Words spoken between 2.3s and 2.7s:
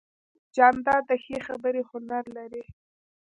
لري.